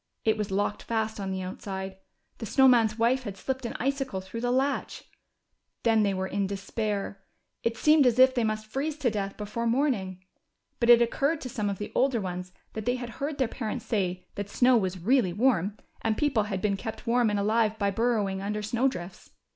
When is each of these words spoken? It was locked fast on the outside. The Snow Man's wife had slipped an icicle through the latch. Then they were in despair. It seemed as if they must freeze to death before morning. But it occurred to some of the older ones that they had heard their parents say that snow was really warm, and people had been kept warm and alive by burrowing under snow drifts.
It 0.25 0.35
was 0.35 0.49
locked 0.49 0.81
fast 0.81 1.19
on 1.19 1.29
the 1.29 1.43
outside. 1.43 1.97
The 2.39 2.47
Snow 2.47 2.67
Man's 2.67 2.97
wife 2.97 3.21
had 3.21 3.37
slipped 3.37 3.67
an 3.67 3.75
icicle 3.79 4.19
through 4.19 4.41
the 4.41 4.49
latch. 4.49 5.03
Then 5.83 6.01
they 6.01 6.15
were 6.15 6.25
in 6.25 6.47
despair. 6.47 7.21
It 7.61 7.77
seemed 7.77 8.07
as 8.07 8.17
if 8.17 8.33
they 8.33 8.43
must 8.43 8.65
freeze 8.65 8.97
to 8.97 9.11
death 9.11 9.37
before 9.37 9.67
morning. 9.67 10.25
But 10.79 10.89
it 10.89 11.03
occurred 11.03 11.39
to 11.41 11.49
some 11.49 11.69
of 11.69 11.77
the 11.77 11.91
older 11.93 12.19
ones 12.19 12.51
that 12.73 12.87
they 12.87 12.95
had 12.95 13.09
heard 13.21 13.37
their 13.37 13.47
parents 13.47 13.85
say 13.85 14.25
that 14.33 14.49
snow 14.49 14.75
was 14.75 14.97
really 14.97 15.33
warm, 15.33 15.77
and 16.01 16.17
people 16.17 16.45
had 16.45 16.63
been 16.63 16.77
kept 16.77 17.05
warm 17.05 17.29
and 17.29 17.37
alive 17.37 17.77
by 17.77 17.91
burrowing 17.91 18.41
under 18.41 18.63
snow 18.63 18.87
drifts. 18.87 19.29